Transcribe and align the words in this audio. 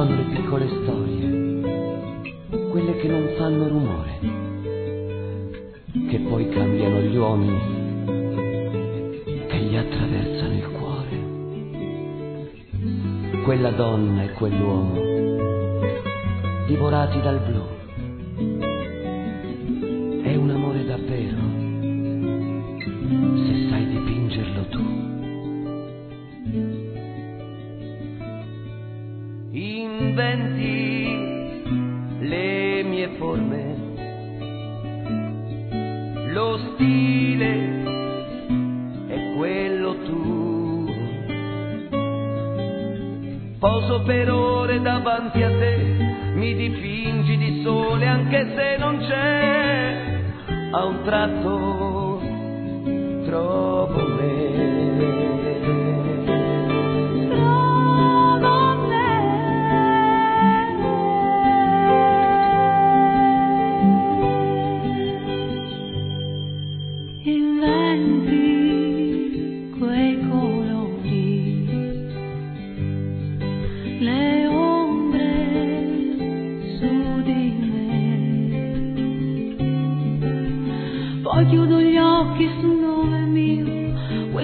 sono 0.00 0.16
le 0.16 0.22
piccole 0.34 0.66
storie, 0.66 1.60
quelle 2.70 2.96
che 2.96 3.06
non 3.06 3.34
fanno 3.36 3.68
rumore, 3.68 4.18
che 6.08 6.18
poi 6.20 6.48
cambiano 6.48 7.00
gli 7.00 7.16
uomini, 7.16 7.58
che 9.46 9.58
gli 9.58 9.76
attraversano 9.76 10.54
il 10.54 10.70
cuore. 10.70 11.28
Quella 13.44 13.72
donna 13.72 14.22
e 14.22 14.32
quell'uomo, 14.32 14.94
divorati 16.66 17.20
dal 17.20 17.40
blu. 17.40 18.69
Inventi 29.52 31.28
le 32.20 32.82
mie 32.84 33.08
forme, 33.18 33.76
lo 36.32 36.58
stile 36.74 37.82
è 39.08 39.34
quello 39.36 39.96
tu. 40.04 40.88
Poso 43.58 44.02
per 44.02 44.30
ore 44.30 44.80
davanti 44.80 45.42
a 45.42 45.48
te, 45.50 45.76
mi 46.34 46.54
dipingi 46.54 47.36
di 47.36 47.62
sole 47.62 48.06
anche 48.06 48.54
se 48.54 48.76
non 48.78 48.98
c'è, 48.98 50.22
a 50.70 50.84
un 50.84 51.02
tratto 51.02 52.22
trovo 53.26 53.99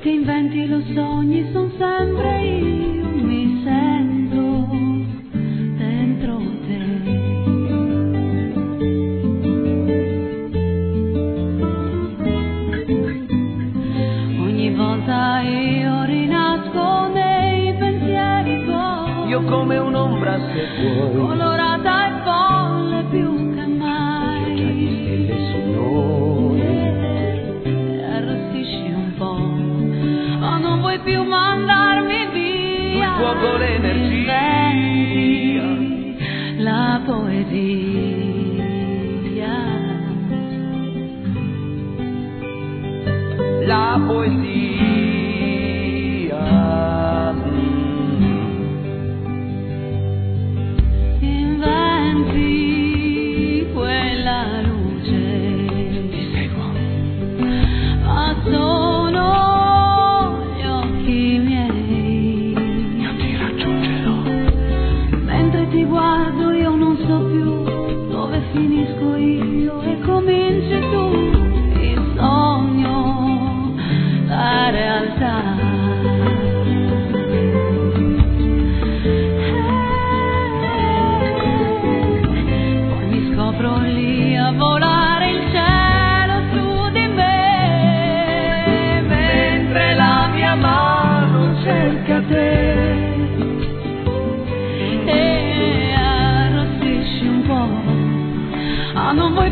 che 0.00 0.08
inventi 0.08 0.66
lo 0.66 0.80
sogni 0.94 1.46
son 1.52 1.70
sempre 1.76 2.42
io, 2.42 2.99
come 19.46 19.78
un'ombra 19.78 20.38
se 20.52 20.66
vuoi, 20.78 21.14
colorata 21.26 22.06
e 22.06 22.10
folle 22.24 23.04
più 23.10 23.54
che 23.54 23.66
mai. 23.66 24.54
di 24.54 24.98
stelle 25.02 25.36
su 25.50 25.58
noi. 25.70 26.60
E 26.60 28.02
arrossisci 28.04 28.92
un 28.92 29.12
po', 29.16 29.38
ma 30.38 30.58
non 30.58 30.80
vuoi 30.80 30.98
più 31.00 31.22
mandarmi 31.22 32.26
via. 32.32 33.04
Il 33.04 33.12
fuoco, 33.18 33.56
l'energia. 33.56 34.68
Inventi 34.70 36.16
La 36.62 37.00
poesia. 37.04 37.88
la 43.66 44.00
poesia. 44.06 45.19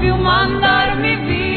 filmando 0.00 0.96
mi 1.00 1.16
vida. 1.16 1.51